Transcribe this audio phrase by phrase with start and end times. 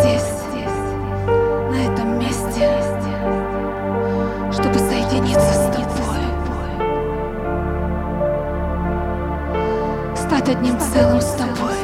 [0.00, 0.30] здесь,
[1.70, 2.68] на этом месте,
[4.52, 6.22] чтобы соединиться с тобой,
[10.16, 11.77] стать одним целым с тобой.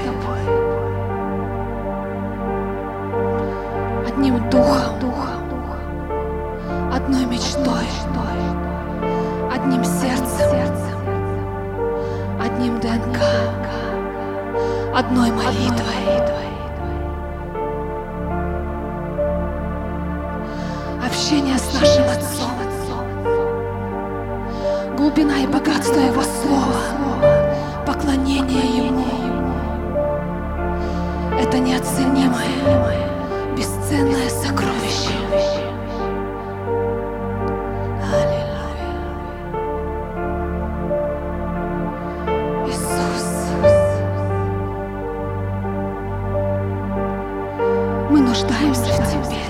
[48.44, 49.44] нуждаемся в Тебе.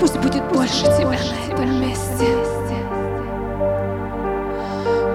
[0.00, 2.26] Пусть будет больше Тебя на этом месте.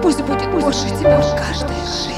[0.02, 2.17] Пусть будет больше Тебя в каждой жизни.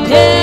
[0.00, 0.33] prepare.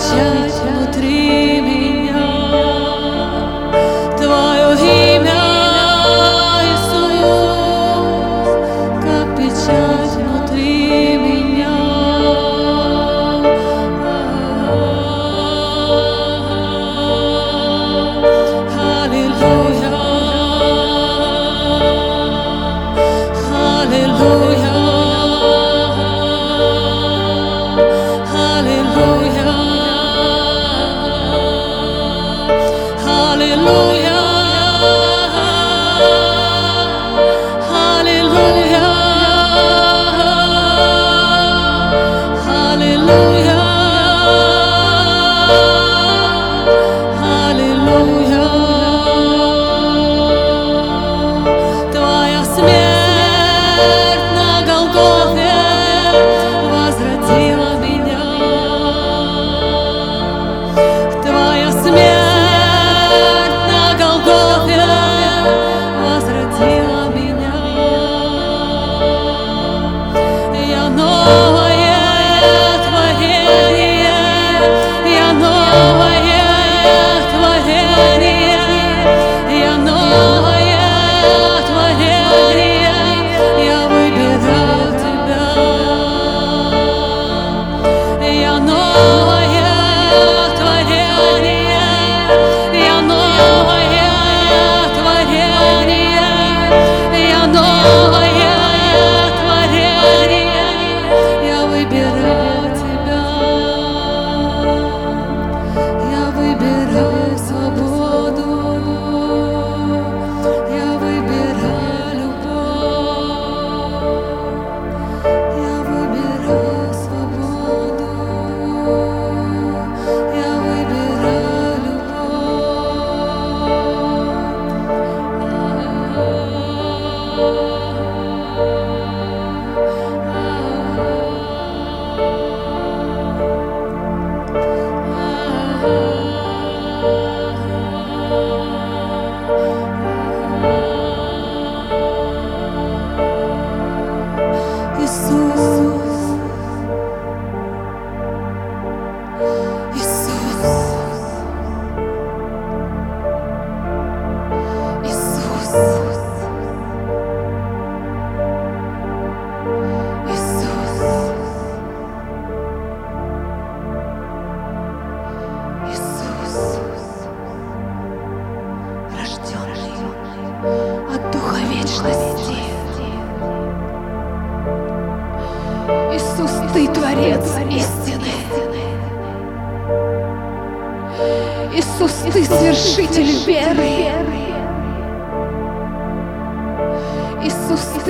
[0.00, 0.59] judge.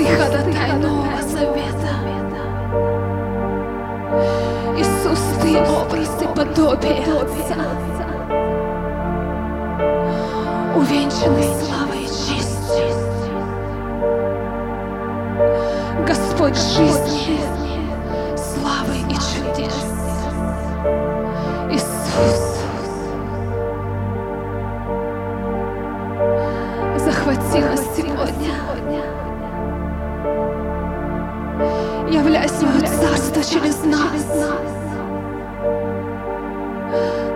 [0.00, 1.92] Ты ходатай Нового Завета.
[4.78, 7.58] Иисус, Ты образ и подобие Отца.
[10.74, 12.88] Увенчанный славой и честью.
[16.06, 17.36] Господь жизни,
[32.20, 34.26] Являй свое царство через нас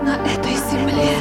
[0.03, 1.17] на этой земле.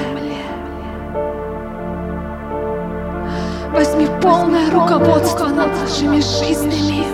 [3.71, 7.05] Возьми полное руководство над нашими жизнями.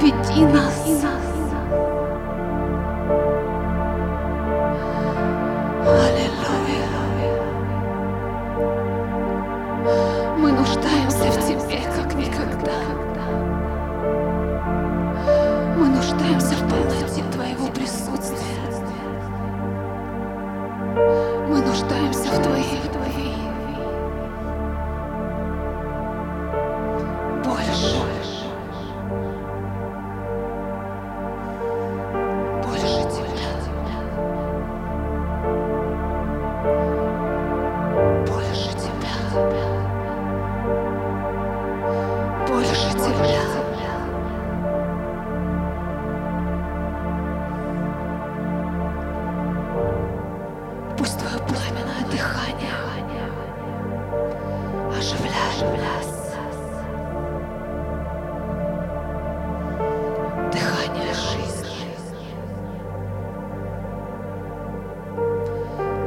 [0.00, 1.25] Веди нас.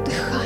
[0.10, 0.39] отдыха.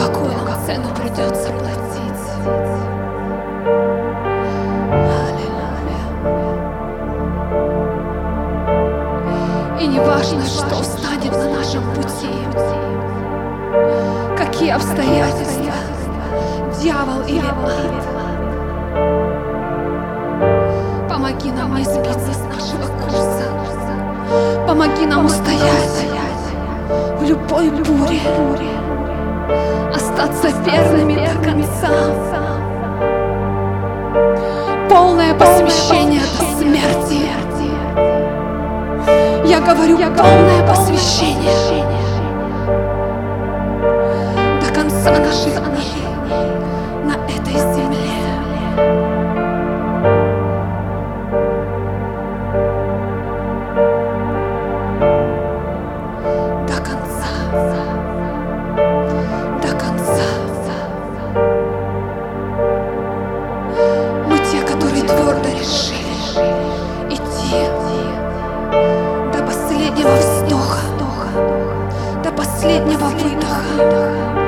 [0.00, 1.80] Какую нам цену придется платить.
[9.78, 12.32] И не важно, что встанет на нашем пути,
[14.38, 15.72] какие обстоятельства,
[16.80, 18.00] дьявол или ад.
[21.08, 23.44] Помоги нам не сбиться с нашего курса.
[24.66, 26.06] Помоги нам устоять
[27.18, 28.79] в любой буре.
[29.94, 31.90] Остаться верными до конца.
[34.88, 37.30] Полное посвящение до смерти.
[39.46, 41.84] Я говорю полное посвящение
[44.60, 45.69] до конца наших
[72.70, 74.39] последнего выдоха.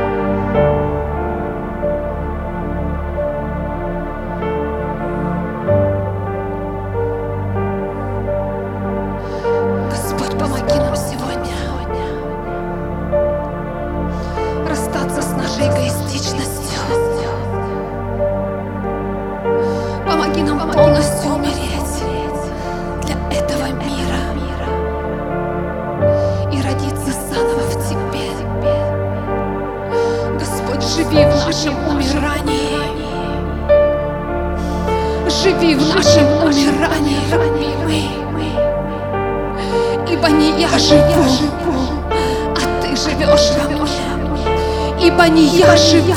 [45.03, 46.13] ибо не я живу,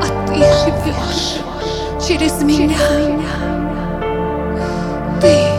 [0.00, 1.40] а ты живешь
[2.06, 2.78] через меня.
[5.20, 5.51] Ты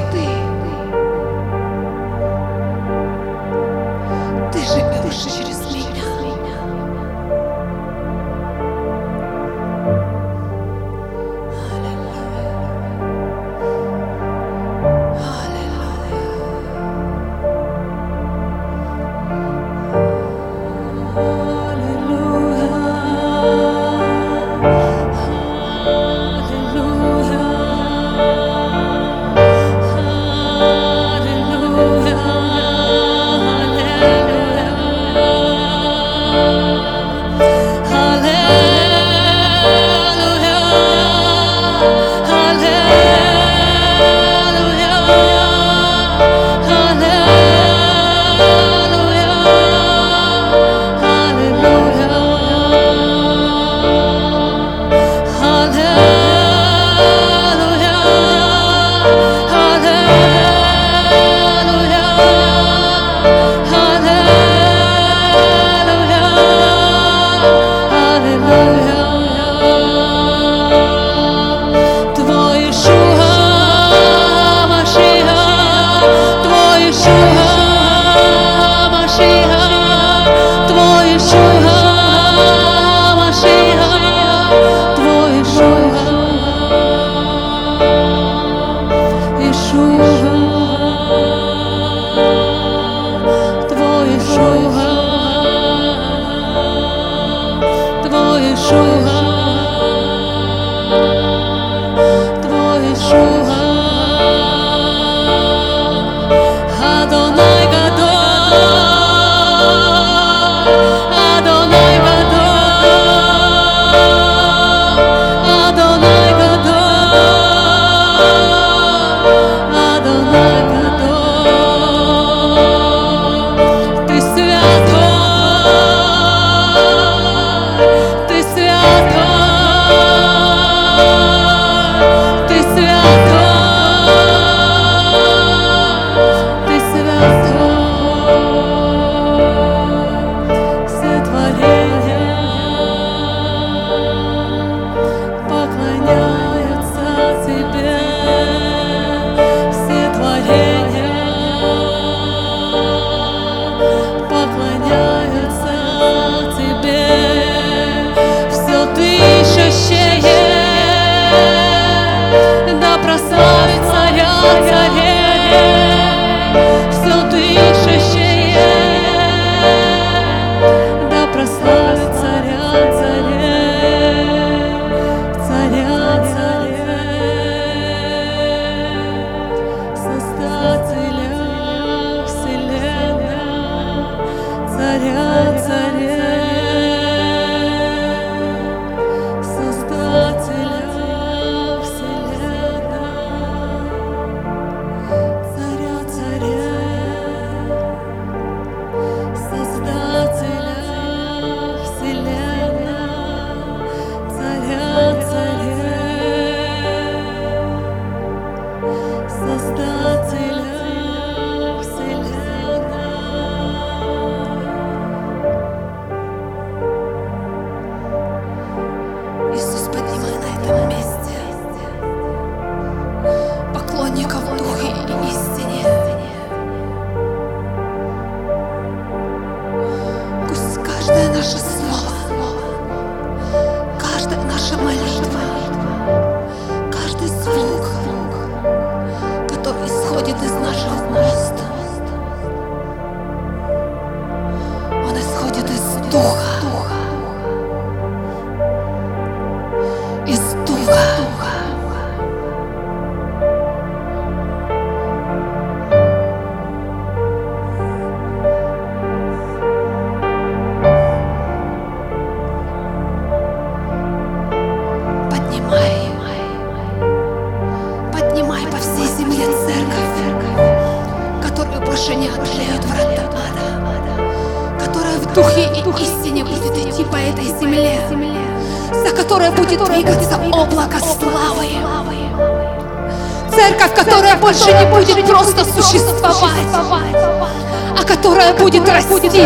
[288.74, 289.42] будет расти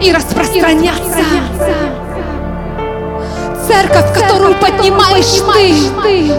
[0.00, 1.24] и распространяться.
[3.66, 6.32] Церковь, которую поднимаешь ты,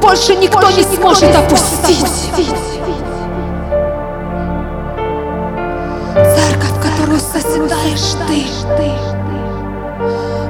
[0.00, 2.30] больше никто не сможет опустить.
[6.14, 8.46] Церковь, которую созидаешь ты,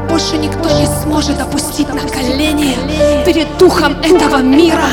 [0.08, 2.76] больше никто не сможет опустить на колени
[3.24, 4.86] перед духом этого мира.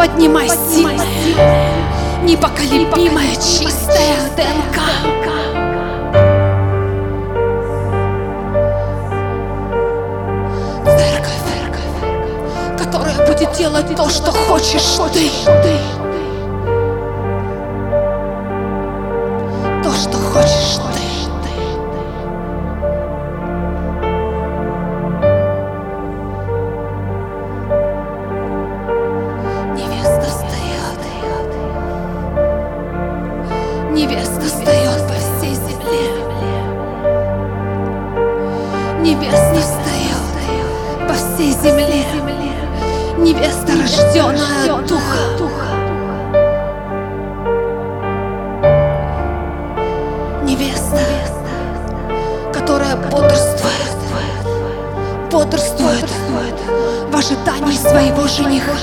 [0.00, 1.04] Поднимай сильное,
[2.22, 4.80] непоколебимое, чистое ДНК.
[10.86, 11.44] Церковь,
[12.78, 15.30] которая будет делать то, что хочешь ты.
[19.84, 20.89] То, что хочешь ты.
[43.90, 45.66] Рожденная Духа.
[50.44, 51.00] Невеста,
[52.52, 53.96] которая бодрствует,
[55.30, 56.10] бодрствует
[57.10, 58.76] в ожидании своего жениха.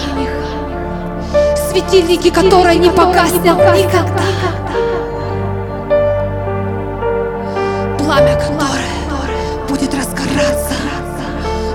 [1.69, 4.23] Светильники, которые не погаснут никогда.
[7.97, 10.73] Пламя, которое будет разгораться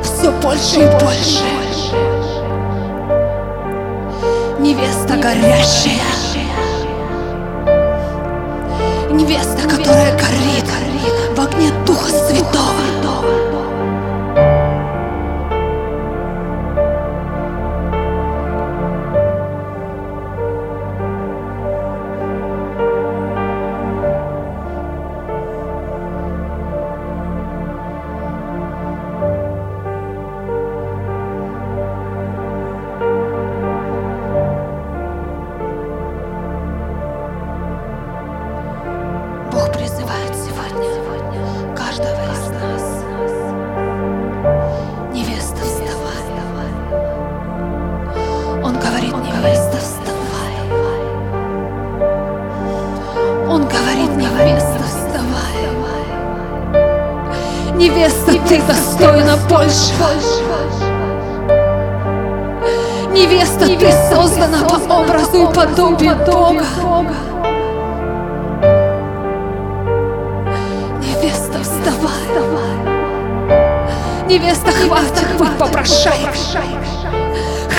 [0.03, 1.62] все больше и больше.
[4.83, 6.01] Невеста горящая.
[9.13, 10.19] Невеста, которая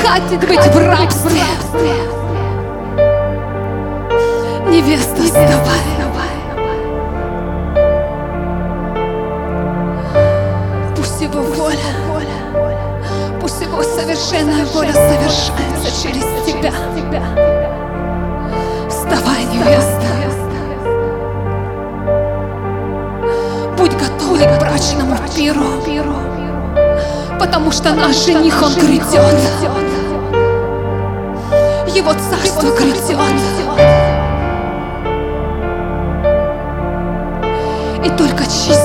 [0.03, 1.41] Хватит быть в рабстве.
[4.67, 5.79] Невеста, вставай.
[10.97, 11.77] Пусть его воля,
[13.39, 16.73] пусть его совершенная воля совершается через тебя.
[18.89, 20.07] Вставай, невеста.
[23.77, 25.63] Будь готовой к брачному пиру,
[27.39, 29.92] потому что наш жених, он грядет.
[31.95, 33.03] Его царство грядет.
[38.03, 38.82] И только чистое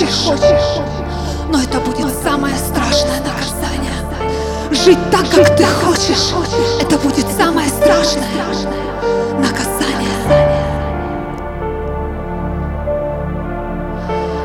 [0.00, 0.80] хочешь.
[1.50, 3.92] Но это будет самое страшное наказание.
[4.70, 6.32] Жить так, как ты хочешь,
[6.80, 8.26] это будет самое страшное
[9.38, 10.08] наказание.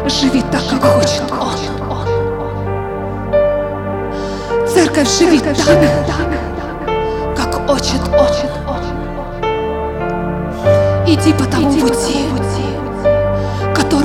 [0.07, 1.57] Живи так, как хочет Он.
[4.67, 5.55] Церковь живи так,
[7.35, 8.27] как хочет Он.
[11.07, 12.25] Иди по тому пути,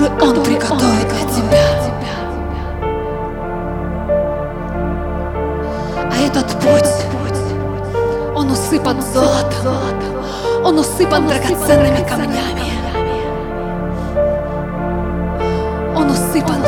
[0.08, 1.82] который Он приготовит для тебя.
[6.10, 6.88] А этот путь,
[8.34, 12.72] он усыпан золотом, он усыпан драгоценными камнями.
[15.94, 16.62] Он усыпан,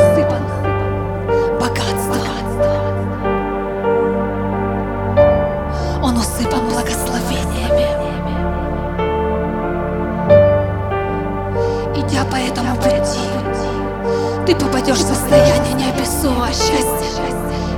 [14.45, 17.23] ты попадешь в состояние неописуемого счастья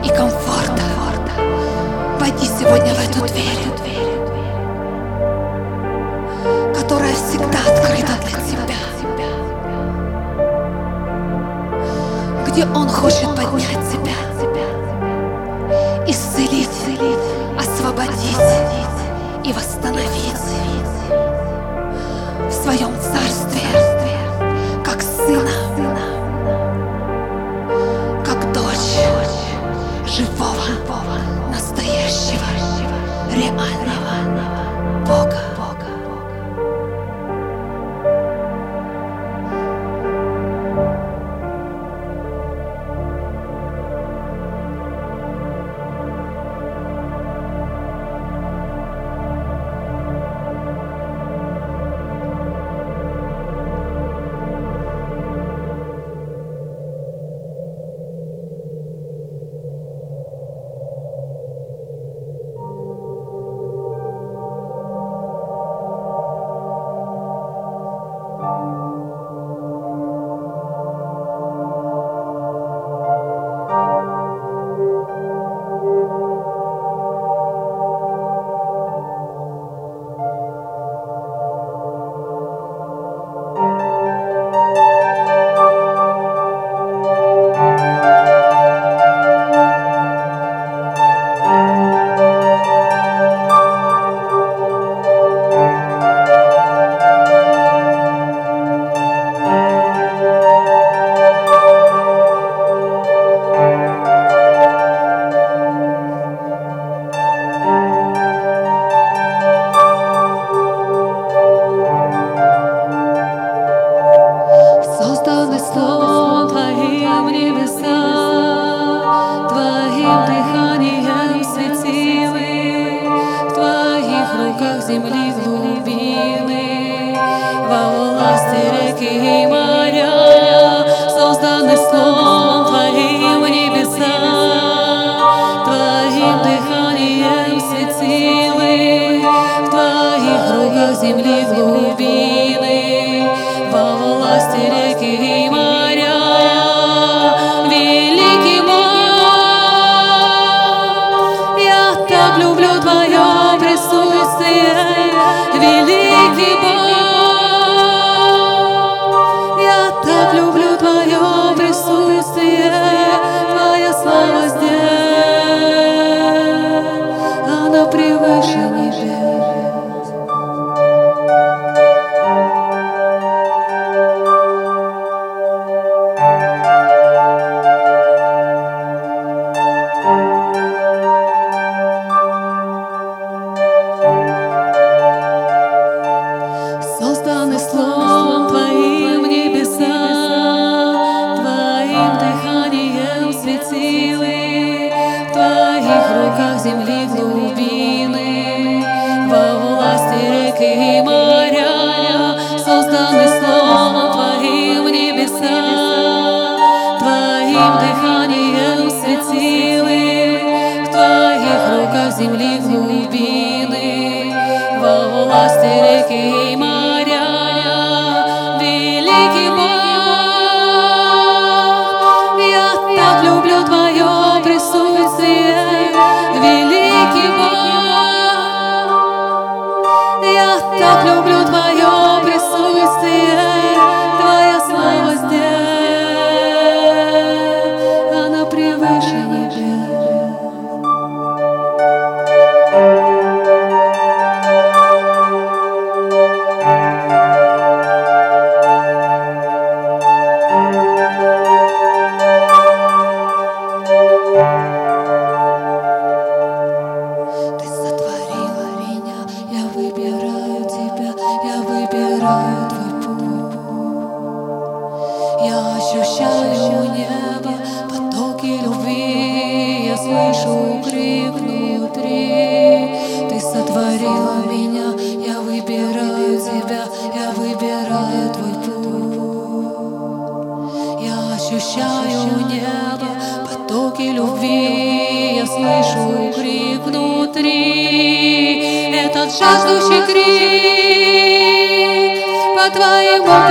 [0.03, 0.83] и комфорта.
[2.19, 3.63] Войди сегодня в эту дверь,
[6.75, 8.81] которая всегда открыта для тебя.
[12.47, 14.17] Где Он хочет поднять тебя,
[16.05, 16.67] исцелить,
[17.57, 18.37] освободить
[19.45, 20.76] и восстановить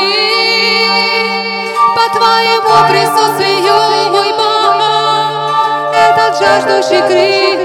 [1.96, 3.78] по твоему присутствию,
[4.12, 4.80] мой Бог.
[5.94, 7.62] Этот жаждущий крик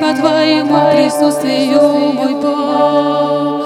[0.00, 3.61] по твоему присутствию, мой Бог.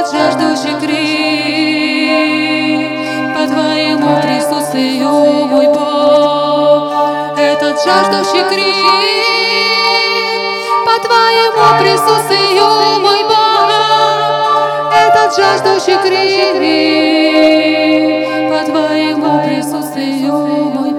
[0.00, 1.84] Тот жаждущий крик
[3.36, 5.10] По твоему присутствию
[5.46, 7.38] мой Бог.
[7.38, 8.76] Этот жаждущий крик
[10.86, 12.68] По твоему присутствию
[13.00, 13.68] мой Бог.
[14.94, 16.56] Этот жаждущий крик
[18.48, 20.36] По твоему присутствию
[20.70, 20.89] мой